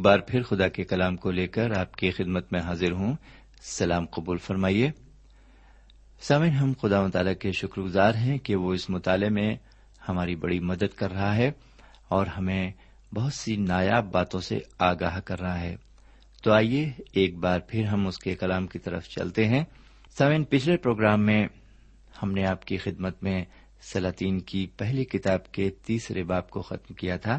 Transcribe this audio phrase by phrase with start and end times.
[0.00, 3.16] ایک بار پھر خدا کے کلام کو لے کر آپ کی خدمت میں حاضر ہوں۔
[3.62, 4.90] سلام قبول فرمائیے۔
[6.20, 9.56] سامن ہم خدا مطالعہ کے شکر گزار ہیں کہ وہ اس مطالعے میں
[10.08, 11.50] ہماری بڑی مدد کر رہا ہے
[12.08, 12.72] اور ہمیں
[13.14, 15.76] بہت سی نایاب باتوں سے آگاہ کر رہا ہے۔
[16.42, 19.64] تو آئیے ایک بار پھر ہم اس کے کلام کی طرف چلتے ہیں۔
[20.18, 21.46] سامن پچھلے پروگرام میں
[22.22, 23.44] ہم نے آپ کی خدمت میں
[23.82, 27.38] سلاطین کی پہلی کتاب کے تیسرے باپ کو ختم کیا تھا۔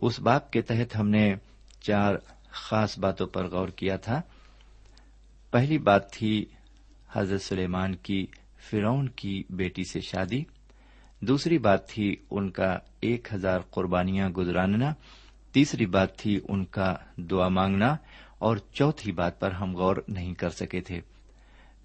[0.00, 1.34] اس باپ کے تحت ہم نے
[1.80, 2.14] چار
[2.48, 4.20] خاص باتوں پر غور کیا تھا۔
[5.50, 6.44] پہلی بات تھی
[7.12, 8.26] حضرت سلیمان کی
[8.70, 10.44] فرون کی بیٹی سے شادی۔
[11.20, 14.94] دوسری بات تھی ان کا ایک ہزار قربانیاں گزراننا۔
[15.52, 17.96] تیسری بات تھی ان کا دعا مانگنا۔
[18.34, 21.00] اور چوتھی بات پر ہم غور نہیں کر سکے تھے۔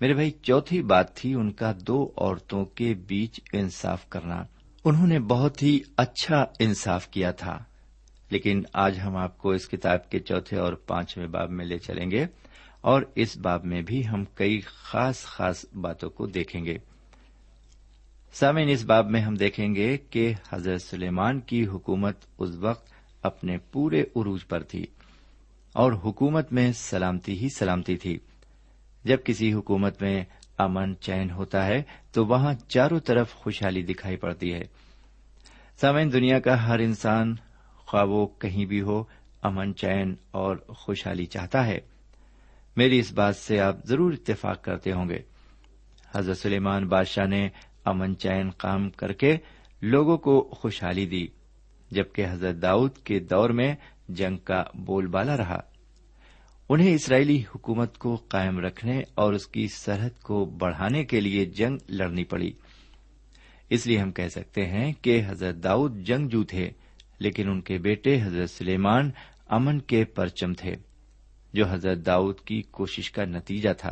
[0.01, 4.44] میرے بھائی، چوتھی بات تھی ان کا دو عورتوں کے بیچ انصاف کرنا۔
[4.85, 7.63] انہوں نے بہت ہی اچھا انصاف کیا تھا۔
[8.30, 12.12] لیکن آج ہم آپ کو اس کتاب کے چوتھے اور پانچویں باب میں لے چلیں
[12.12, 12.26] گے
[12.81, 16.78] اور اس باب میں بھی ہم کئی خاص خاص باتوں کو دیکھیں گے۔
[18.34, 22.92] سامعین، اس باب میں ہم دیکھیں گے کہ حضرت سلیمان کی حکومت اس وقت
[23.22, 24.86] اپنے پورے عروج پر تھی
[25.74, 28.18] اور حکومت میں سلامتی ہی سلامتی تھی۔
[29.04, 30.24] جب کسی حکومت میں
[30.58, 34.62] امن چین ہوتا ہے تو وہاں چاروں طرف خوشحالی دکھائی پڑتی ہے۔
[35.81, 37.36] سامعین، دنیا کا ہر انسان
[37.89, 39.03] خواہ وہ کہیں بھی ہو،
[39.41, 41.80] امن، چین اور خوشحالی چاہتا ہے۔
[42.77, 45.19] میری اس بات سے آپ ضرور اتفاق کرتے ہوں گے۔
[46.15, 47.50] حضرت سلیمان بادشاہ نے
[47.86, 49.38] امن، چین قائم کر کے
[49.81, 51.27] لوگوں کو خوشحالی دی،
[51.91, 53.75] جبکہ حضرت داؤد کے دور میں
[54.09, 55.59] جنگ کا بول بالا رہا۔
[56.69, 61.77] انہیں اسرائیلی حکومت کو قائم رکھنے اور اس کی سرحد کو بڑھانے کے لیے جنگ
[61.89, 62.51] لڑنی پڑی۔
[63.69, 66.71] اس لیے ہم کہہ سکتے ہیں کہ حضرت داؤد جنگجو تھے۔
[67.19, 69.12] لیکن ان کے بیٹے حضرت سلیمان
[69.48, 70.75] امن کے پرچم تھے،
[71.54, 73.92] جو حضرت داؤد کی کوشش کا نتیجہ تھا۔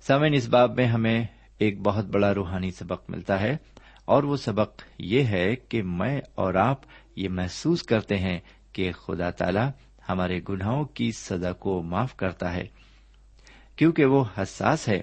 [0.00, 1.24] سمن اس باب میں ہمیں
[1.58, 3.56] ایک بہت بڑا روحانی سبق ملتا ہے،
[4.04, 6.80] اور وہ سبق یہ ہے کہ میں اور آپ
[7.16, 8.38] یہ محسوس کرتے ہیں
[8.72, 9.60] کہ خدا تعالی
[10.08, 12.64] ہمارے گناہوں کی سزا کو معاف کرتا ہے۔
[13.76, 15.02] کیونکہ وہ حساس ہے۔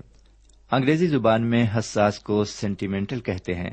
[0.72, 3.70] انگریزی زبان میں حساس کو سینٹیمنٹل کہتے ہیں۔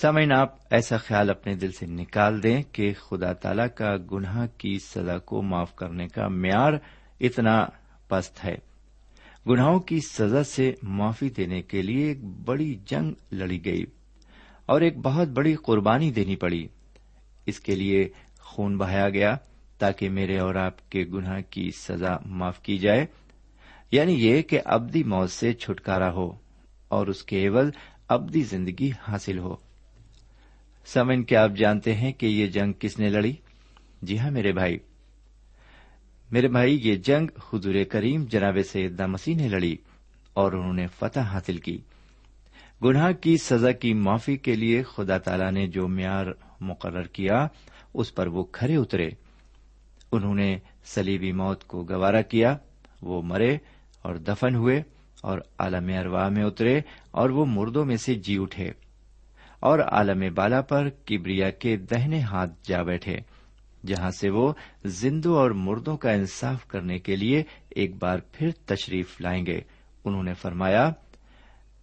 [0.00, 4.78] سامعین، آپ ایسا خیال اپنے دل سے نکال دیں کہ خدا تعالی کا گناہ کی
[4.78, 6.72] سزا کو معاف کرنے کا معیار
[7.20, 7.66] اتنا
[8.08, 8.54] پست ہے۔
[9.46, 13.84] گناہوں کی سزا سے معافی دینے کے لیے ایک بڑی جنگ لڑی گئی
[14.66, 16.68] اور ایک بہت بڑی قربانی دینی پڑی۔
[17.46, 18.08] اس کے لیے
[18.40, 19.36] خون بہایا گیا
[19.78, 23.06] تاکہ میرے اور آپ کے گناہ کی سزا معاف کی جائے۔
[23.92, 26.32] یعنی یہ کہ ابدی موت سے چھٹکارا ہو
[26.88, 27.70] اور اس کے ایول
[28.08, 29.67] ابدی زندگی حاصل ہو۔
[30.92, 33.32] سمن کیا آپ جانتے ہیں کہ یہ جنگ کس نے لڑی؟
[34.02, 34.78] جی ہاں میرے بھائی۔
[36.32, 39.76] میرے بھائی، یہ جنگ حضور کریم جناب سیدہ مسیح نے لڑی
[40.34, 41.78] اور انہوں نے فتح حاصل کی۔
[42.84, 46.26] گناہ کی سزا کی معافی کے لیے خدا تعالی نے جو معیار
[46.60, 47.46] مقرر کیا،
[47.94, 49.08] اس پر وہ کھڑے اترے۔
[50.12, 52.56] انہوں نے سلیبی موت کو گوارا کیا،
[53.02, 53.56] وہ مرے
[54.02, 54.82] اور دفن ہوئے
[55.22, 56.80] اور عالم اروا میں اترے
[57.10, 58.87] اور وہ مردوں میں سے جی اٹھے۔
[59.60, 63.16] اور عالم بالا پر کبریا کے دہنے ہاتھ جا بیٹھے،
[63.86, 64.52] جہاں سے وہ
[64.84, 69.60] زندوں اور مردوں کا انصاف کرنے کے لیے ایک بار پھر تشریف لائیں گے۔
[70.04, 70.90] انہوں نے فرمایا،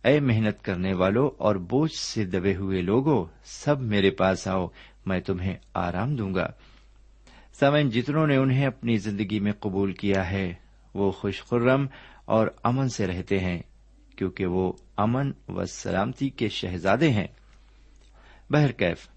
[0.04, 4.68] اے محنت کرنے والوں اور بوجھ سے دبے ہوئے لوگوں، سب میرے پاس آؤ،
[5.06, 6.48] میں تمہیں آرام دوں گا۔
[7.60, 10.54] سمن جتنوں نے انہیں اپنی زندگی میں قبول کیا ہے،
[10.94, 11.86] وہ خوش خرم
[12.26, 13.62] اور امن سے رہتے ہیں،
[14.16, 17.28] کیونکہ وہ امن و سلامتی کے شہزادے ہیں۔
[18.50, 19.08] بہرکیف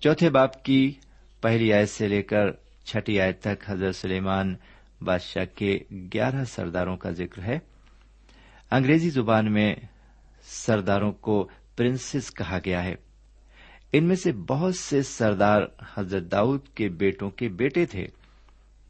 [0.00, 0.92] چوتھے باپ کی
[1.40, 2.52] پہلی آیت سے لے کر
[2.84, 4.54] چھٹی آیت تک حضرت سلیمان
[5.00, 7.58] بادشاہ کے گیارہ سرداروں کا ذکر ہے۔
[8.70, 9.74] انگریزی زبان میں
[10.42, 12.94] سرداروں کو پرنسز کہا گیا ہے۔
[13.92, 15.62] ان میں سے بہت سے سردار
[15.94, 18.06] حضرت داؤد کے بیٹوں کے بیٹے تھے،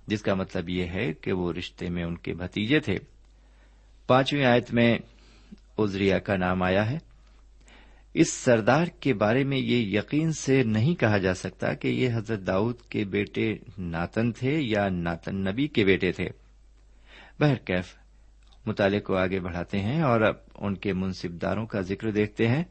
[0.06, 2.96] جس کا مطلب یہ ہے کہ وہ رشتے میں ان کے بھتیجے تھے۔
[4.06, 4.98] پانچویں آیت میں
[5.78, 7.09] ازریا کا نام آیا ہے۔
[8.14, 12.46] اس سردار کے بارے میں یہ یقین سے نہیں کہا جا سکتا کہ یہ حضرت
[12.46, 16.28] داؤد کے بیٹے ناتن تھے یا ناتن نبی کے بیٹے تھے۔
[17.40, 17.94] بہرکیف
[18.66, 22.64] مطالعے کو آگے بڑھاتے ہیں اور اب ان کے منصبداروں کا ذکر دیکھتے ہیں۔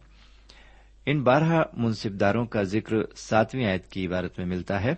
[1.05, 4.93] ان بارہ منصبداروں کا ذکر ساتویں آیت کی عبارت میں ملتا ہے،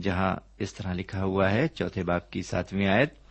[0.00, 3.25] جہاں اس طرح لکھا ہوا ہے، چوتھے باپ کی ساتویں آیت۔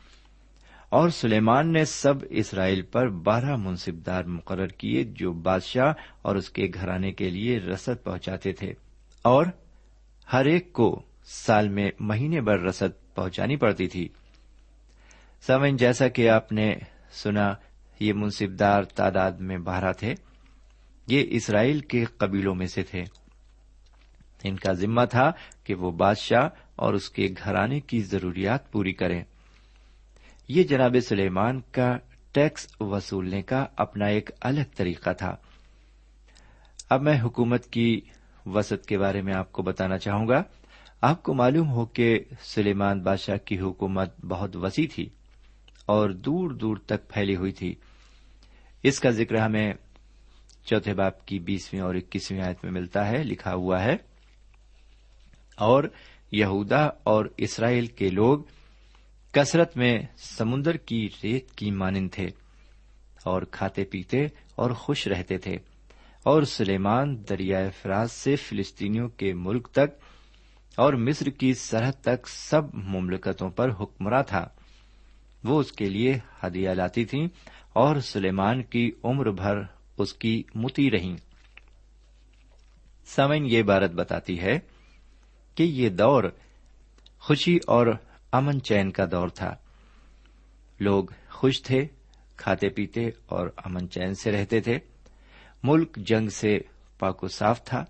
[0.96, 6.68] اور سلیمان نے سب اسرائیل پر بارہ منصبدار مقرر کیے جو بادشاہ اور اس کے
[6.74, 8.74] گھرانے کے لیے رسد پہنچاتے تھے۔
[9.22, 9.46] اور
[10.34, 14.10] ہر ایک کو سال میں مہینے بھر رسد پہنچانی پڑتی تھی۔
[15.48, 16.76] سمن جیسا کہ آپ نے
[17.12, 17.54] سنا،
[18.00, 20.14] یہ منصبدار تعداد میں بارہ تھے۔
[21.08, 23.04] یہ اسرائیل کے قبیلوں میں سے تھے۔
[24.44, 25.32] ان کا ذمہ تھا
[25.64, 29.24] کہ وہ بادشاہ اور اس کے گھرانے کی ضروریات پوری کریں۔
[30.48, 31.98] یہ جناب سلیمان کا
[32.32, 35.36] ٹیکس وصولنے کا اپنا ایک الگ طریقہ تھا۔
[36.90, 38.02] اب میں حکومت کی
[38.46, 40.44] وسط کے بارے میں آپ کو بتانا چاہوں گا۔
[41.02, 45.10] آپ کو معلوم ہو کہ سلیمان بادشاہ کی حکومت بہت وسیع تھی
[45.86, 47.76] اور دور دور تک پھیلی ہوئی تھی۔
[48.84, 49.74] اس کا ذکر ہمیں
[50.66, 53.96] چوتھے باپ کی بیسویں اور اکیسویں آیت میں ملتا ہے، لکھا ہوا ہے۔
[55.58, 55.84] اور
[56.32, 58.40] یہودا اور اسرائیل کے لوگ
[59.36, 62.28] کثرت میں سمندر کی ریت کی مانند تھے
[63.24, 64.26] اور کھاتے پیتے
[64.56, 65.58] اور خوش رہتے تھے۔
[66.24, 70.04] اور سلیمان دریائے فراز سے فلسطینیوں کے ملک تک
[70.76, 74.48] اور مصر کی سرحد تک سب مملکتوں پر حکمراں تھا۔
[75.44, 77.28] وہ اس کے لیے ہدیہ لاتی تھیں
[77.74, 79.58] اور سلیمان کی عمر بھر
[79.98, 81.16] اس کی متی رہیں
[83.06, 84.60] سمن یہ بارت بتاتی ہے
[85.56, 86.24] کہ یہ دور
[87.20, 87.88] خوشی اور
[88.36, 89.56] امن چین کا دور تھا۔
[90.80, 91.86] لوگ خوش تھے،
[92.38, 94.80] کھاتے پیتے اور امن چین سے رہتے تھے۔
[95.64, 96.60] ملک جنگ سے
[97.00, 97.86] پاک و صاف تھا۔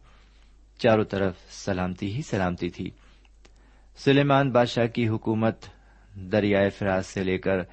[0.77, 2.89] چاروں طرف سلامتی ہی سلامتی تھی۔
[3.97, 5.65] سلیمان بادشاہ کی حکومت
[6.15, 7.63] دریائے فراز سے لے کر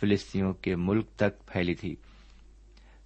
[0.00, 1.96] فلسطینوں کے ملک تک پھیلی تھی۔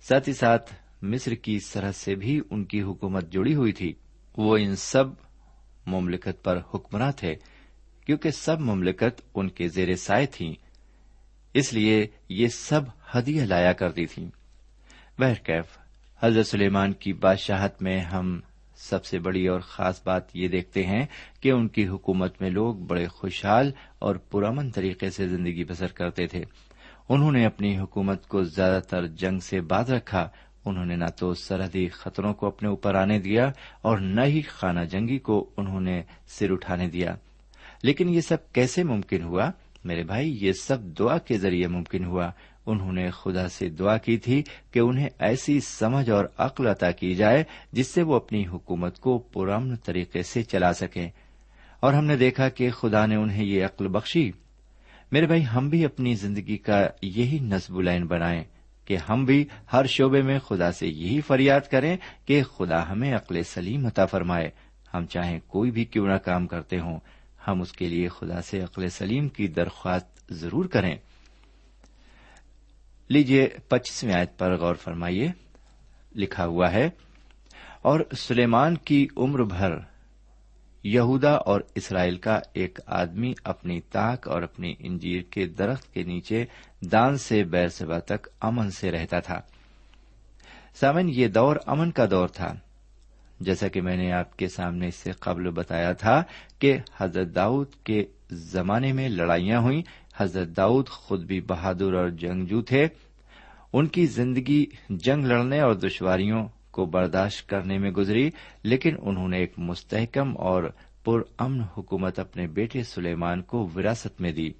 [0.02, 3.92] ساتھ ہی ساتھ مصر کی سرحد سے بھی ان کی حکومت جڑی ہوئی تھی۔
[4.36, 5.04] وہ ان سب
[5.86, 7.34] مملکت پر حکمراں تھے۔
[8.10, 10.54] کیونکہ سب مملکت ان کے زیر سائے تھیں
[11.54, 12.80] اس لیے یہ سب
[13.14, 14.30] ہدیہ لایا کرتی تھیں۔
[15.18, 15.64] بہرکیف
[16.22, 18.40] حضرت سلیمان کی بادشاہت میں ہم
[18.76, 21.06] سب سے بڑی اور خاص بات یہ دیکھتے ہیں
[21.40, 26.26] کہ ان کی حکومت میں لوگ بڑے خوشحال اور پرامن طریقے سے زندگی بسر کرتے
[26.26, 26.44] تھے۔
[27.08, 30.28] انہوں نے اپنی حکومت کو زیادہ تر جنگ سے بعد رکھا۔
[30.64, 33.50] انہوں نے نہ تو سرحدی خطروں کو اپنے اوپر آنے دیا
[33.82, 37.16] اور نہ ہی خانہ جنگی کو انہوں نے سر اٹھانے دیا۔
[37.82, 39.50] لیکن یہ سب کیسے ممکن ہوا؟
[39.84, 42.30] میرے بھائی، یہ سب دعا کے ذریعے ممکن ہوا۔
[42.66, 47.14] انہوں نے خدا سے دعا کی تھی کہ انہیں ایسی سمجھ اور عقل عطا کی
[47.14, 51.08] جائے جس سے وہ اپنی حکومت کو پرامن طریقے سے چلا سکیں۔
[51.80, 54.32] اور ہم نے دیکھا کہ خدا نے انہیں یہ عقل بخشی۔
[55.12, 58.44] میرے بھائی، ہم بھی اپنی زندگی کا یہی نصب لائن بنائیں
[58.84, 63.42] کہ ہم بھی ہر شعبے میں خدا سے یہی فریاد کریں کہ خدا ہمیں عقل
[63.42, 64.50] سلیم عطا فرمائے۔
[64.94, 66.98] ہم چاہیں کوئی بھی کیوں نہ کام کرتے ہوں۔
[67.48, 70.96] ہم اس کے لیے خدا سے عقل سلیم کی درخواست ضرور کریں۔
[73.08, 75.28] لیجیے پچیسویں آیت پر غور فرمائیے۔
[76.16, 76.88] لکھا ہوا ہے،
[77.82, 79.70] اور سلیمان کی عمر بھر
[80.84, 86.44] یہودا اور اسرائیل کا ایک آدمی اپنی تاک اور اپنی انجیر کے درخت کے نیچے
[86.80, 89.40] دان سے بیر سبا تک امن سے رہتا تھا۔
[90.74, 92.54] سامن یہ دور امن کا دور تھا۔
[93.40, 96.22] جیسا کہ میں نے آپ کے سامنے اس سے قبل بتایا تھا
[96.58, 99.82] کہ حضرت داؤد کے زمانے میں لڑائیاں ہوئی
[100.16, 102.88] حضرت داؤد خود بھی بہادر اور جنگجو تھے۔
[103.72, 108.30] ان کی زندگی جنگ لڑنے اور دشواریوں کو برداشت کرنے میں گزری،
[108.62, 110.64] لیکن انہوں نے ایک مستحکم اور
[111.04, 114.50] پر امن حکومت اپنے بیٹے سلیمان کو وراثت میں دی۔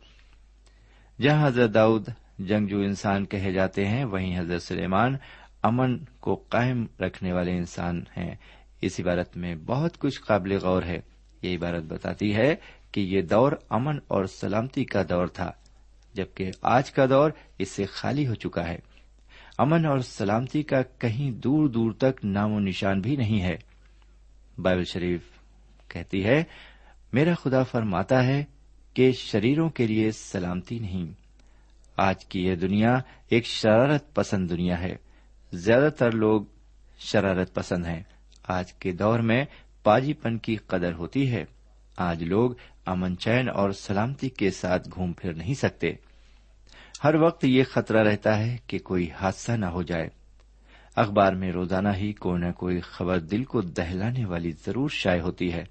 [1.22, 2.08] جہاں حضرت داؤد
[2.38, 5.16] جنگجو انسان کہے جاتے ہیں، وہیں حضرت سلیمان
[5.62, 8.34] امن کو قائم رکھنے والے انسان ہیں۔
[8.80, 11.00] اس عبارت میں بہت کچھ قابل غور ہے۔
[11.42, 12.54] یہ عبارت بتاتی ہے
[12.92, 15.52] کہ یہ دور امن اور سلامتی کا دور تھا،
[16.14, 18.78] جبکہ آج کا دور اس سے خالی ہو چکا ہے۔
[19.58, 23.56] امن اور سلامتی کا کہیں دور دور تک نام و نشان بھی نہیں ہے۔
[24.58, 25.20] بائبل شریف
[25.88, 26.44] کہتی ہے،
[27.12, 28.44] میرا خدا فرماتا ہے
[28.94, 31.06] کہ شریروں کے لیے سلامتی نہیں۔
[31.96, 34.96] آج کی یہ دنیا ایک شرارت پسند دنیا ہے۔
[35.52, 36.42] زیادہ تر لوگ
[36.98, 38.02] شرارت پسند ہیں۔
[38.48, 39.44] آج کے دور میں
[39.82, 41.44] پاجی پن کی قدر ہوتی ہے۔
[41.96, 42.50] آج لوگ
[42.86, 45.92] امن چین اور سلامتی کے ساتھ گھوم پھر نہیں سکتے۔
[47.04, 50.08] ہر وقت یہ خطرہ رہتا ہے کہ کوئی حادثہ نہ ہو جائے۔
[50.96, 55.52] اخبار میں روزانہ ہی کوئی نہ کوئی خبر دل کو دہلانے والی ضرور شائع ہوتی
[55.52, 55.64] ہے۔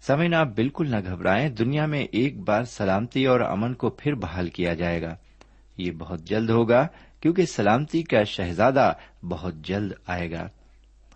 [0.00, 4.48] سمے آپ بالکل نہ گھبرائیں۔ دنیا میں ایک بار سلامتی اور امن کو پھر بحال
[4.48, 5.16] کیا جائے گا۔
[5.76, 6.86] یہ بہت جلد ہوگا
[7.20, 8.92] کیونکہ سلامتی کا شہزادہ
[9.22, 10.48] بہت جلد آئے گا۔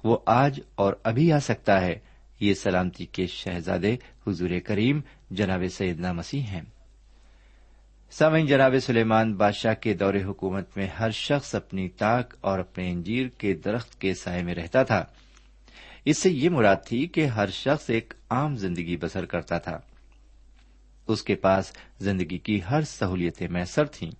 [0.05, 1.99] وہ آج اور ابھی آ سکتا ہے۔
[2.41, 5.00] یہ سلامتی کے شہزادے حضور کریم
[5.31, 6.62] جناب سیدنا مسیح ہیں۔
[8.11, 13.29] سامعین، جناب سلیمان بادشاہ کے دور حکومت میں ہر شخص اپنی طاق اور اپنے انجیر
[13.29, 15.05] کے درخت کے سائے میں رہتا تھا۔
[16.05, 19.79] اس سے یہ مراد تھی کہ ہر شخص ایک عام زندگی بسر کرتا تھا۔
[21.07, 24.11] اس کے پاس زندگی کی ہر سہولیتیں میسر تھیں۔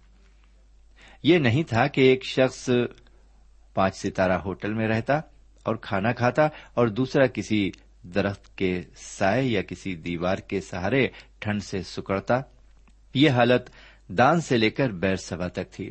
[1.23, 2.71] یہ نہیں تھا کہ ایک شخص
[3.75, 5.21] پانچ ستارہ ہوٹل میں رہتا۔
[5.66, 7.70] اور کھانا کھاتا اور دوسرا کسی
[8.02, 11.08] درخت کے سائے یا کسی دیوار کے سہارے
[11.38, 12.40] ٹھنڈ سے سکڑتا،
[13.14, 13.70] یہ حالت
[14.08, 15.90] دان سے لے کر بیر سبا تک تھی۔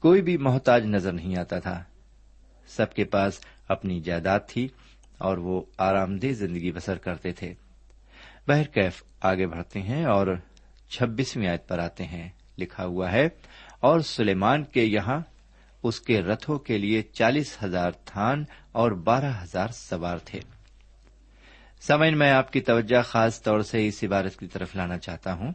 [0.00, 1.84] کوئی بھی محتاج نظر نہیں آتا تھا۔
[2.66, 4.68] سب کے پاس اپنی جائیداد تھی
[5.18, 7.54] اور وہ آرام دہ زندگی بسر کرتے تھے۔
[8.48, 10.36] بہرکیف آگے بڑھتے ہیں اور
[10.90, 13.28] چھبیسویں آیت پر آتے ہیں۔ لکھا ہوا ہے،
[13.80, 15.20] اور سلیمان کے یہاں
[15.82, 20.40] اس کے رتھوں کے لیے چالیس ہزار تھان اور بارہ ہزار سوار تھے۔
[21.80, 25.52] سمن میں آپ کی توجہ خاص طور سے اس عبارت کی طرف لانا چاہتا ہوں۔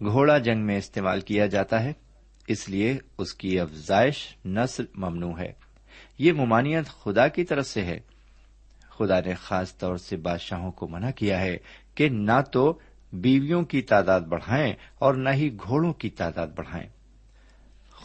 [0.00, 1.92] گھوڑا جنگ میں استعمال کیا جاتا ہے،
[2.46, 5.52] اس لیے اس کی افزائش نسل ممنوع ہے۔
[6.18, 8.00] یہ ممانعت خدا کی طرف سے ہے۔
[8.90, 11.56] خدا نے خاص طور سے بادشاہوں کو منع کیا ہے
[11.94, 12.78] کہ نہ تو
[13.12, 16.88] بیویوں کی تعداد بڑھائیں اور نہ ہی گھوڑوں کی تعداد بڑھائیں۔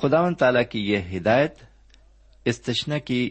[0.01, 1.55] خداون تعالی کی یہ ہدایت
[2.45, 3.29] استشنا کی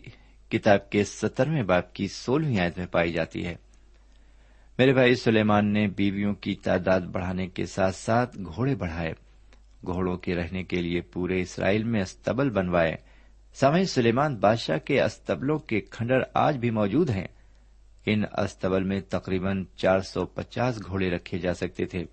[0.49, 3.55] کتاب کے سترویں باپ کی سولہویں آیت میں پائی جاتی ہے۔
[4.79, 9.13] میرے بھائی، سلیمان نے بیویوں کی تعداد بڑھانے کے ساتھ ساتھ گھوڑے بڑھائے۔
[9.87, 12.97] گھوڑوں کے رہنے کے لیے پورے اسرائیل میں استبل بنوائے۔
[13.55, 17.27] سمے سلیمان بادشاہ کے استبلوں کے کھنڈر آج بھی موجود ہیں۔
[18.07, 22.05] ان استبل میں تقریباً چار سو پچاس گھوڑے رکھے جا سکتے تھے۔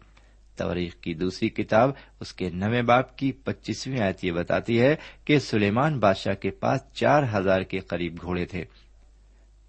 [0.58, 4.96] تاریخ کی دوسری کتاب اس کے نویں باپ کی پچیسویں آیت یہ بتاتی ہے
[5.26, 8.64] کہ سلیمان بادشاہ کے پاس چار ہزار کے قریب گھوڑے تھے۔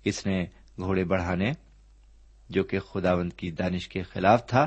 [0.05, 1.53] اس نے گھوڑے بڑھانے،
[2.51, 4.67] جو کہ خداوند کی دانش کے خلاف تھا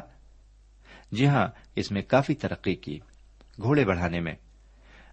[1.12, 3.00] جی ہاں اس میں کافی ترقی کی۔
[3.62, 4.34] گھوڑے بڑھانے میں۔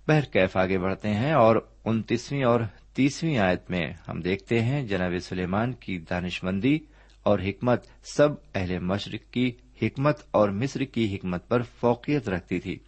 [0.08, 2.60] بہر کیف آگے بڑھتے ہیں اور انتیسویں اور
[2.94, 6.78] تیسویں آیت میں ہم دیکھتے ہیں، جناب سلیمان کی دانش مندی
[7.22, 12.78] اور حکمت سب اہل مشرق کی حکمت اور مصر کی حکمت پر فوقیت رکھتی تھی۔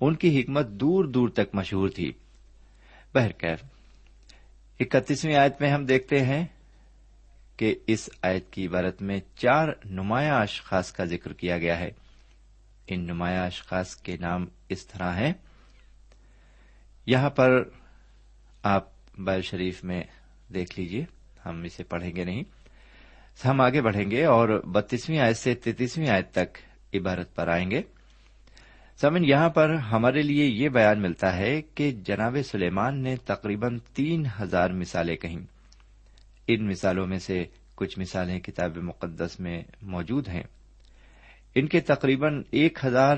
[0.00, 2.12] ان کی حکمت دور دور تک مشہور تھی۔
[3.14, 3.64] بہرکیف
[4.80, 6.46] اکتیسویں آیت میں ہم دیکھتے ہیں
[7.56, 11.90] کہ اس آیت کی عبارت میں چار نمایاں اشخاص کا ذکر کیا گیا ہے۔
[12.86, 15.32] ان نمایاں اشخاص کے نام اس طرح ہیں۔
[17.06, 17.62] یہاں پر
[18.62, 18.88] آپ
[19.18, 20.02] بال شریف میں
[20.54, 21.04] دیکھ لیجیے
[21.46, 22.42] ہم اسے پڑھیں گے نہیں۔
[23.44, 26.58] ہم آگے بڑھیں گے اور بتیسویں آیت سے تینتیسویں آیت تک
[26.94, 27.82] عبارت پر آئیں گے۔
[29.00, 34.26] سمن یہاں پر ہمارے لیے یہ بیان ملتا ہے کہ جناب سلیمان نے تقریباً تین
[34.40, 35.38] ہزار مثالیں کہیں۔
[36.48, 40.42] ان مثالوں میں سے کچھ مثالیں کتاب مقدس میں موجود ہیں۔
[41.54, 43.16] ان کے تقریباً ایک ہزار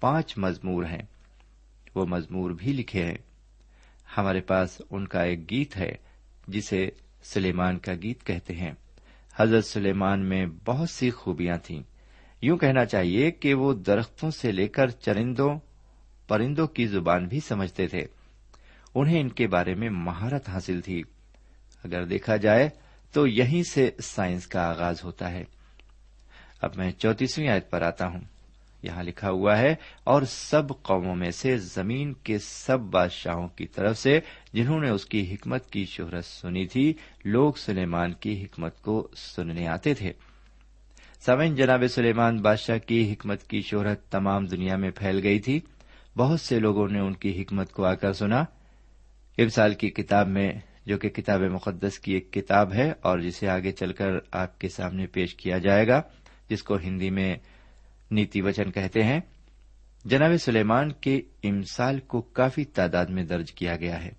[0.00, 1.02] پانچ مزمور ہیں۔
[1.94, 3.18] وہ مزمور بھی لکھے ہیں۔
[4.16, 5.92] ہمارے پاس ان کا ایک گیت ہے
[6.48, 6.90] جسے
[7.22, 8.72] سلیمان کا گیت کہتے ہیں۔
[9.40, 11.82] حضرت سلیمان میں بہت سی خوبیاں تھیں۔
[12.42, 15.58] یوں کہنا چاہیے کہ وہ درختوں سے لے کر چرندوں،
[16.28, 18.06] پرندوں کی زبان بھی سمجھتے تھے۔
[18.94, 21.02] انہیں ان کے بارے میں مہارت حاصل تھی۔
[21.84, 22.68] اگر دیکھا جائے
[23.12, 25.44] تو یہیں سے سائنس کا آغاز ہوتا ہے۔
[26.62, 28.20] اب میں چوتیسویں آیت پر آتا ہوں۔
[28.82, 33.98] یہاں لکھا ہوا ہے، اور سب قوموں میں سے زمین کے سب بادشاہوں کی طرف
[33.98, 34.18] سے،
[34.52, 36.92] جنہوں نے اس کی حکمت کی شہرت سنی تھی،
[37.24, 40.12] لوگ سلیمان کی حکمت کو سننے آتے تھے۔
[41.20, 45.58] سمن جناب سلیمان بادشاہ کی حکمت کی شہرت تمام دنیا میں پھیل گئی تھی۔
[46.16, 48.40] بہت سے لوگوں نے ان کی حکمت کو آ کر سنا
[49.38, 50.50] ابسال کی کتاب میں،
[50.86, 54.68] جو کہ کتاب مقدس کی ایک کتاب ہے، اور جسے آگے چل کر آپ کے
[54.68, 56.00] سامنے پیش کیا جائے گا،
[56.48, 57.34] جس کو ہندی میں
[58.10, 59.20] نیتی وچن کہتے ہیں،
[60.04, 64.10] جناب سلیمان کے امسال کو کافی تعداد میں درج کیا گیا ہے۔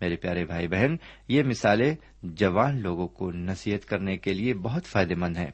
[0.00, 0.96] میرے پیارے بھائی بہن،
[1.28, 5.50] یہ مثالیں جوان لوگوں کو نصیحت کرنے کے لیے بہت فائدہ مند ہیں۔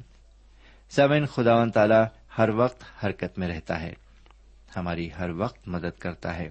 [0.90, 2.05] سمین خدا و تعالی
[2.38, 3.92] ہر وقت حرکت میں رہتا ہے۔
[4.77, 6.51] ہماری ہر وقت مدد کرتا ہے۔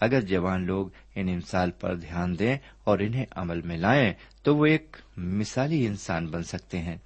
[0.00, 4.66] اگر جوان لوگ ان امسال پر دھیان دیں اور انہیں عمل میں لائیں، تو وہ
[4.66, 6.96] ایک مثالی انسان بن سکتے ہیں۔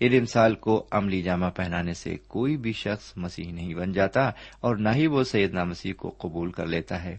[0.00, 4.30] ان امسال کو عملی جامہ پہنانے سے کوئی بھی شخص مسیح نہیں بن جاتا
[4.60, 7.16] اور نہ ہی وہ سیدنا مسیح کو قبول کر لیتا ہے۔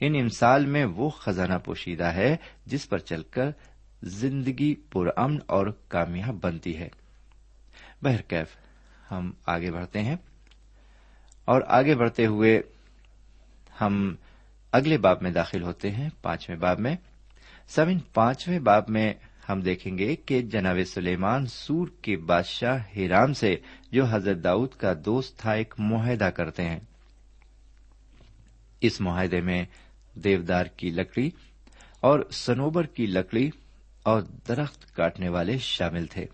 [0.00, 2.36] ان امسال میں وہ خزانہ پوشیدہ ہے
[2.66, 3.50] جس پر چل کر
[4.02, 6.88] زندگی پرامن اور کامیاب بنتی ہے۔
[8.02, 8.56] بہرکیف
[9.10, 10.16] ہم آگے بڑھتے ہیں۔
[11.44, 12.60] اور آگے بڑھتے ہوئے
[13.80, 14.14] ہم
[14.72, 16.96] اگلے باب میں داخل ہوتے ہیں، پانچویں باب میں۔
[17.68, 19.14] سب ان پانچویں باب میں
[19.48, 23.56] ہم دیکھیں گے کہ جناب سلیمان سور کے بادشاہ ہیرام سے
[23.92, 26.80] جو حضرت داؤد کا دوست تھا ایک معاہدہ کرتے ہیں۔
[28.80, 29.64] اس معاہدے میں
[30.14, 31.30] دیودار کی لکڑی
[32.00, 33.50] اور سنوبر کی لکڑی
[34.02, 36.26] اور درخت کاٹنے والے شامل تھے۔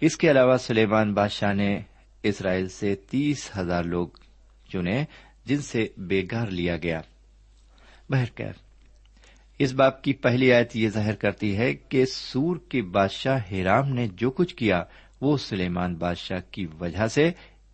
[0.00, 1.80] اس کے علاوہ سلیمان بادشاہ نے
[2.22, 4.08] اسرائیل سے تیس ہزار لوگ
[4.72, 5.04] چنے
[5.44, 7.00] جن سے بےگار لیا گیا۔
[8.10, 8.63] بہرکیف
[9.58, 14.08] اس باپ کی پہلی آیت یہ ظاہر کرتی ہے کہ سور کے بادشاہ ہیرام نے
[14.08, 14.82] جو کچھ کیا
[15.20, 17.30] وہ سلیمان بادشاہ کی وجہ سے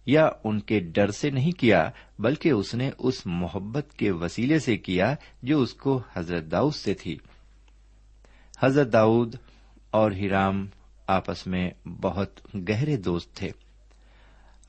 [0.07, 4.77] یا ان کے ڈر سے نہیں کیا، بلکہ اس نے اس محبت کے وسیلے سے
[4.77, 7.19] کیا جو اس کو حضرت داؤد سے تھی۔
[8.61, 9.35] حضرت داؤد
[9.91, 10.67] اور ہیرام
[11.07, 13.51] آپس میں بہت گہرے دوست تھے۔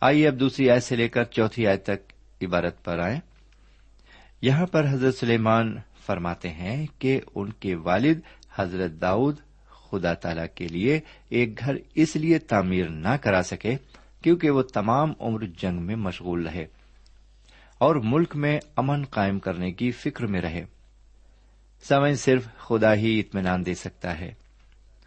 [0.02, 3.20] آئیے اب دوسری آیت سے لے کر چوتھی آیت تک عبارت پر آئیں۔
[4.42, 8.20] یہاں پر حضرت سلیمان فرماتے ہیں کہ ان کے والد
[8.56, 9.36] حضرت داؤد
[9.70, 13.76] خدا تعالی کے لیے ایک گھر اس لیے تعمیر نہ کرا سکے
[14.22, 16.66] کیونکہ وہ تمام عمر جنگ میں مشغول رہے
[17.78, 20.66] اور ملک میں امن قائم کرنے کی فکر میں رہے۔
[21.84, 24.34] سمجھ صرف خدا ہی اطمینان دے سکتا ہے۔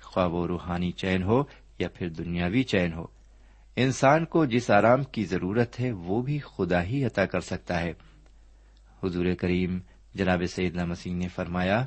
[0.03, 1.43] خواہ وہ روحانی چین ہو
[1.79, 3.07] یا پھر دنیاوی چین ہو۔
[3.77, 7.93] انسان کو جس آرام کی ضرورت ہے وہ بھی خدا ہی عطا کر سکتا ہے۔
[9.03, 9.79] حضور کریم
[10.15, 11.85] جناب سیدنا مسیح نے فرمایا،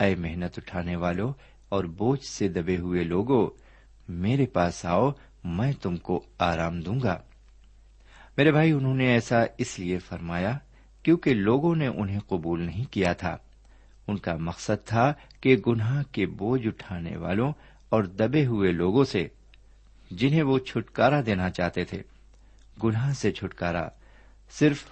[0.00, 1.32] اے محنت اٹھانے والوں
[1.68, 3.50] اور بوجھ سے دبے ہوئے لوگوں
[4.08, 5.10] میرے پاس آؤ،
[5.44, 7.22] میں تم کو آرام دوں گا۔
[8.36, 10.58] میرے بھائی، انہوں نے ایسا اس لیے فرمایا
[11.02, 13.36] کیونکہ لوگوں نے انہیں قبول نہیں کیا تھا۔
[14.06, 17.52] ان کا مقصد تھا کہ گناہ کے بوجھ اٹھانے والوں
[17.88, 19.28] اور دبے ہوئے لوگوں سے،
[20.10, 22.02] جنہیں وہ چھٹکارا دینا چاہتے تھے۔
[22.84, 23.88] گناہ سے چھٹکارا
[24.50, 24.84] صرف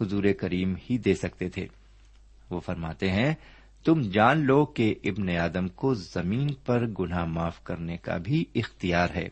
[0.00, 1.68] حضور کریم ہی دے سکتے تھے۔
[2.52, 3.34] وہ فرماتے ہیں،
[3.84, 9.08] تم جان لو کہ ابن آدم کو زمین پر گناہ معاف کرنے کا بھی اختیار
[9.14, 9.28] ہے۔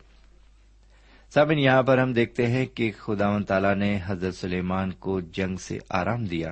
[1.33, 5.55] سابن یہاں پر ہم دیکھتے ہیں کہ خدا و تعالی نے حضرت سلیمان کو جنگ
[5.55, 6.51] سے آرام دیا۔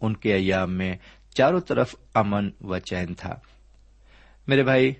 [0.00, 0.96] ان کے ایام میں
[1.34, 3.34] چاروں طرف امن و چین تھا۔
[4.46, 4.92] میرے بھائی،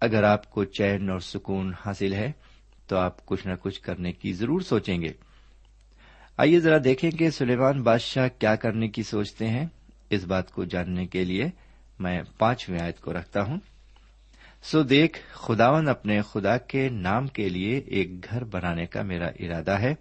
[0.00, 2.32] اگر آپ کو چین اور سکون حاصل ہے،
[2.86, 5.12] تو آپ کچھ نہ کچھ کرنے کی ضرور سوچیں گے۔
[6.40, 9.66] آئیے ذرا دیکھیں کہ سلیمان بادشاہ کیا کرنے کی سوچتے ہیں۔
[10.10, 11.44] اس بات کو جاننے کے لیے
[11.98, 13.56] میں پانچویں آیت کو رکھتا ہوں۔
[14.62, 19.70] سو دیکھ خداون اپنے خدا کے نام کے لیے ایک گھر بنانے کا میرا ارادہ
[19.70, 19.94] ہے۔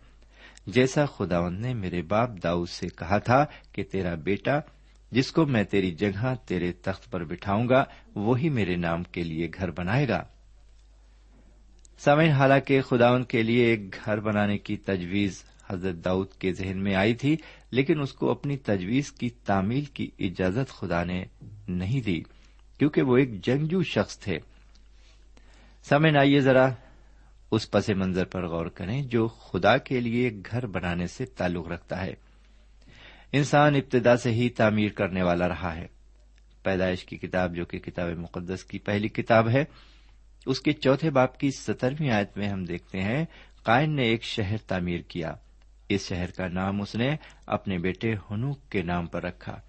[0.68, 4.60] جیسا خداون نے میرے باپ داؤد سے کہا تھا کہ تیرا بیٹا،
[5.12, 7.84] جس کو میں تیری جگہ تیرے تخت پر بٹھاؤں گا،
[8.16, 10.24] وہی میرے نام کے لیے گھر بنائے گا۔
[12.00, 16.96] سمے حالانکہ خداون کے لیے ایک گھر بنانے کی تجویز حضرت داؤد کے ذہن میں
[16.96, 17.38] آئی تھی،
[17.72, 21.26] لیکن اس کو اپنی تجویز کی تعمیل کی اجازت خدا نے
[21.68, 22.22] نہیں دی،
[22.78, 24.40] کیونکہ وہ ایک جنگجو شخص تھے۔
[25.84, 26.70] سمے آئیے ذرا
[27.52, 32.06] اس پس منظر پر غور کریں جو خدا کے لیے گھر بنانے سے تعلق رکھتا
[32.06, 32.14] ہے۔
[33.32, 35.88] انسان ابتدا سے ہی تعمیر کرنے والا رہا ہے۔
[36.64, 39.64] پیدائش کی کتاب جو کہ کتاب مقدس کی پہلی کتاب ہے،
[40.46, 43.26] اس کے چوتھے باپ کی سترویں آیت میں ہم دیکھتے ہیں،
[43.64, 45.34] قائن نے ایک شہر تعمیر کیا۔
[45.90, 49.62] اس شہر کا نام اس نے اپنے بیٹے ہنوک کے نام پر رکھا۔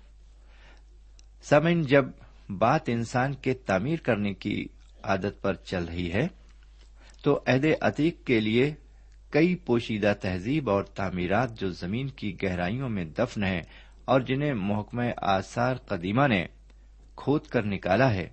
[1.42, 2.04] سمن جب
[2.50, 4.66] بات انسان کے تعمیر کرنے کی
[5.02, 6.26] عادت پر چل رہی ہے،
[7.22, 8.74] تو عہد عتیق کے لیے
[9.30, 13.62] کئی پوشیدہ تہذیب اور تعمیرات جو زمین کی گہرائیوں میں دفن ہیں
[14.04, 16.46] اور جنہیں محکمہ آثار قدیمہ نے
[17.16, 18.28] کھود کر نکالا ہے۔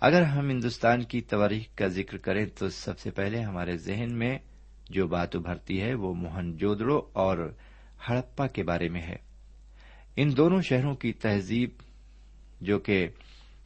[0.00, 4.38] اگر ہم ہندوستان کی تواریخ کا ذکر کریں، تو سب سے پہلے ہمارے ذہن میں
[4.90, 7.54] جو بات ابھرتی ہے وہ موہن جودڑو اور
[8.08, 9.16] ہڑپا کے بارے میں ہے۔
[10.16, 11.70] ان دونوں شہروں کی تہذیب
[12.60, 13.08] جو کہ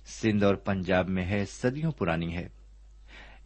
[0.07, 2.49] سندھ اور پنجاب میں ہے، صدیوں پرانی ہے۔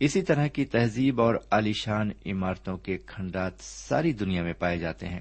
[0.01, 5.21] اسی طرح کی تہذیب اور عالیشان عمارتوں کے کھنڈات ساری دنیا میں پائے جاتے ہیں۔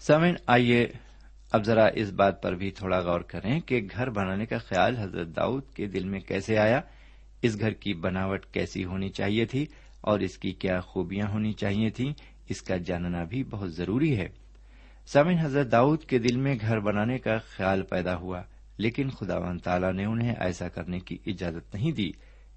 [0.00, 0.86] سمن آئیے
[1.52, 5.26] اب ذرا اس بات پر بھی تھوڑا غور کریں کہ گھر بنانے کا خیال حضرت
[5.36, 6.80] داؤد کے دل میں کیسے آیا،
[7.42, 9.66] اس گھر کی بناوٹ کیسی ہونی چاہیے تھی
[10.00, 12.12] اور اس کی کیا خوبیاں ہونی چاہیے تھیں،
[12.48, 14.28] اس کا جاننا بھی بہت ضروری ہے۔
[15.06, 18.42] سمن حضرت داؤد کے دل میں گھر بنانے کا خیال پیدا ہوا،
[18.78, 22.10] لیکن خدا و تعالی نے انہیں ایسا کرنے کی اجازت نہیں دی۔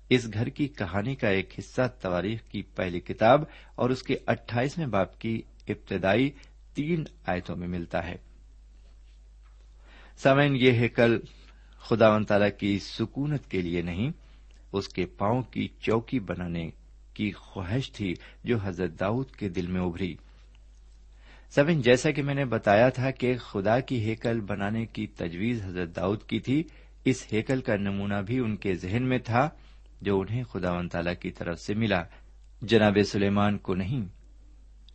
[0.09, 3.41] اس گھر کی کہانی کا ایک حصہ تواریخ کی پہلی کتاب
[3.75, 6.31] اور اس کے اٹھائیسویں باپ کی ابتدائی
[6.73, 8.15] تین آیتوں میں ملتا ہے۔
[10.17, 11.19] سمین یہ ہیکل
[11.79, 14.11] خدا و تعالی کی سکونت کے لیے نہیں،
[14.71, 16.69] اس کے پاؤں کی چوکی بنانے
[17.19, 20.15] کی خواہش تھی جو حضرت داؤد کے دل میں ابری
[21.49, 25.95] سبن جیسا کہ میں نے بتایا تھا کہ خدا کی ہیکل بنانے کی تجویز حضرت
[25.95, 26.63] داؤد کی تھی،
[27.05, 29.49] اس ہیکل کا نمونہ بھی ان کے ذہن میں تھا
[30.01, 32.03] جو انہیں خدا و تعالی کی طرف سے ملا۔
[32.61, 34.05] جناب سلیمان کو نہیں۔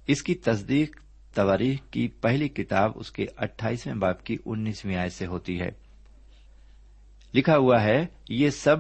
[0.07, 1.01] اس کی تصدیق
[1.35, 5.71] تواریخ کی پہلی کتاب اس کے اٹھائیسویں باپ کی انیسویں آئے سے ہوتی ہے۔
[7.35, 8.77] لکھا ہوا ہے، یہ سب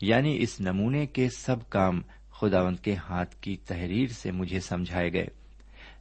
[0.00, 2.02] یعنی اس نمونے کے سب کام
[2.40, 5.26] خداوند کے ہاتھ کی تحریر سے مجھے سمجھائے گئے۔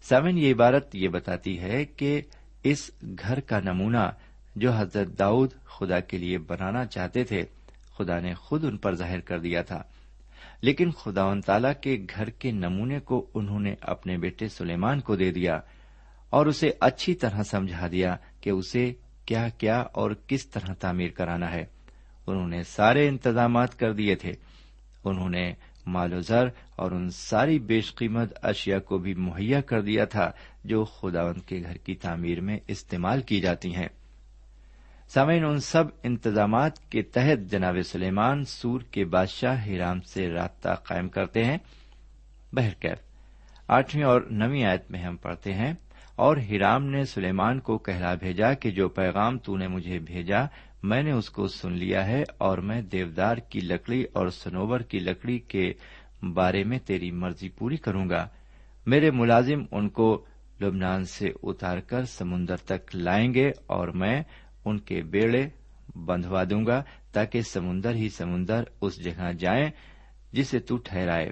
[0.02, 2.21] سمن یہ عبارت یہ بتاتی ہے کہ
[2.63, 4.12] اس گھر کا نمونہ
[4.56, 7.43] جو حضرت داؤد خدا کے لیے بنانا چاہتے تھے،
[7.97, 9.84] خدا نے خود ان پر ظاہر کر دیا تھا۔
[10.62, 15.15] لیکن خدا و تعالی کے گھر کے نمونے کو انہوں نے اپنے بیٹے سلیمان کو
[15.15, 15.60] دے دیا
[16.30, 18.93] اور اسے اچھی طرح سمجھا دیا کہ اسے
[19.26, 21.65] کیا کیا اور کس طرح تعمیر کرانا ہے۔
[22.28, 24.32] انہوں نے سارے انتظامات کر دیے تھے۔
[25.04, 25.54] انہوں نے
[25.88, 30.30] مال و زر اور ان ساری بیش قیمت اشیاء کو بھی مہیا کر دیا تھا
[30.63, 33.88] جو خداوند کے گھر کی تعمیر میں استعمال کی جاتی ہیں۔
[35.10, 41.10] سامعین، ان سب انتظامات کے تحت جناب سلیمان سور کے بادشاہ ہیرام سے رابطہ قائم
[41.10, 41.58] کرتے ہیں۔
[42.54, 43.00] بہرکیف،
[43.67, 45.73] آٹھویں اور نویں آیت میں ہم پڑھتے ہیں،
[46.15, 50.43] اور ہیرام نے سلیمان کو کہلا بھیجا کہ جو پیغام تو نے مجھے بھیجا
[50.84, 55.00] میں نے اس کو سن لیا ہے اور میں دیودار کی لکڑی اور سنوبر کی
[55.00, 55.74] لکڑی کے
[56.34, 58.28] بارے میں تیری مرضی پوری کروں گا۔
[58.86, 60.26] میرے ملازم ان کو
[60.62, 64.24] لبنان سے اتار کر سمندر تک لائیں گے اور میں
[64.66, 65.50] ان کے بیڑے
[65.96, 69.70] بندھوا دوں گا تاکہ سمندر ہی سمندر اس جگہ جائیں
[70.32, 71.32] جسے تو ٹھہرائے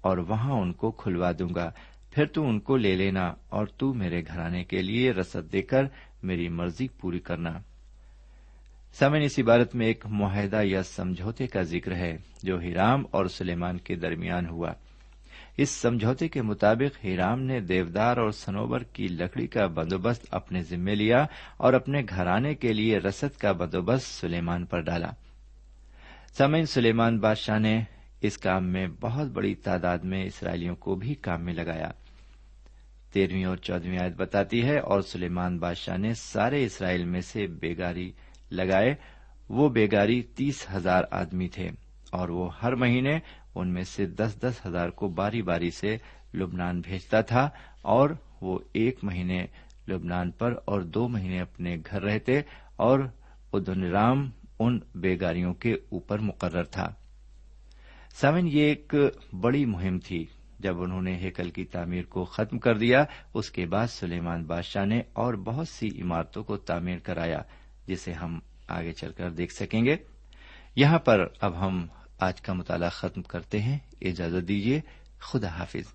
[0.00, 1.70] اور وہاں ان کو کھلوا دوں گا۔
[2.10, 5.84] پھر تو ان کو لے لینا اور تو میرے گھرانے کے لیے رسد دے کر
[6.22, 7.58] میری مرضی پوری کرنا۔
[8.98, 13.78] سمن اس عبارت میں ایک معاہدہ یا سمجھوتے کا ذکر ہے جو ہیرام اور سلیمان
[13.78, 14.72] کے درمیان ہوا۔
[15.56, 20.94] اس سمجھوتے کے مطابق ہیرام نے دیودار اور سنوبر کی لکڑی کا بندوبست اپنے ذمے
[20.94, 21.26] لیا
[21.56, 25.10] اور اپنے گھرانے کے لیے رسد کا بندوبست سلیمان پر ڈالا۔
[26.38, 27.82] سمین سلیمان بادشاہ نے
[28.20, 31.90] اس کام میں بہت بڑی تعداد میں اسرائیلیوں کو بھی کام میں لگایا۔
[33.12, 38.12] تیرہویں اور چودہویں آیت بتاتی ہے اور سلیمان بادشاہ نے سارے اسرائیل میں سے بیگاری
[38.54, 38.94] لگائے،
[39.48, 41.68] وہ بیگاری تیس ہزار آدمی تھے
[42.10, 43.18] اور وہ ہر مہینے
[43.54, 45.96] ان میں سے دس دس ہزار کو باری باری سے
[46.34, 47.50] لبنان بھیجتا تھا
[47.82, 49.46] اور وہ ایک مہینے
[49.88, 52.40] لبنان پر اور دو مہینے اپنے گھر رہتے
[52.76, 53.00] اور
[53.52, 56.94] ادنرام ان بیگاریوں کے اوپر مقرر تھا۔
[58.20, 58.94] سمن یہ ایک
[59.40, 60.26] بڑی مہم تھی۔
[60.58, 64.84] جب انہوں نے ہیکل کی تعمیر کو ختم کر دیا، اس کے بعد سلیمان بادشاہ
[64.84, 67.38] نے اور بہت سی عمارتوں کو تعمیر کرایا۔
[67.86, 69.96] جسے ہم آگے چل کر دیکھ سکیں گے۔
[70.76, 71.86] یہاں پر اب ہم
[72.18, 74.80] آج کا مطالعہ ختم کرتے ہیں۔ اجازت دیجیے،
[75.20, 75.94] خدا حافظ۔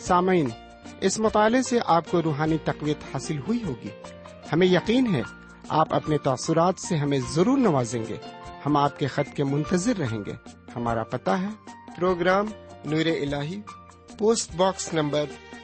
[0.00, 0.48] سامعین،
[1.00, 3.88] اس مطالعے سے آپ کو روحانی تقویت حاصل ہوئی ہوگی۔
[4.52, 5.22] ہمیں یقین ہے،
[5.68, 8.16] آپ اپنے تاثرات سے ہمیں ضرور نوازیں گے۔
[8.66, 10.32] ہم آپ کے خط کے منتظر رہیں گے۔
[10.76, 11.48] ہمارا پتا ہے،
[11.96, 12.46] پروگرام
[12.84, 13.34] نور ال
[14.18, 15.24] post box number